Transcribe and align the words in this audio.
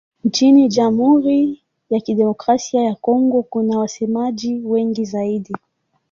Nchini 0.23 0.67
Jamhuri 0.67 1.61
ya 1.89 1.99
Kidemokrasia 2.01 2.83
ya 2.83 2.95
Kongo 2.95 3.43
kuna 3.43 3.77
wasemaji 3.79 4.59
wengi 4.63 5.05
zaidi. 5.05 5.55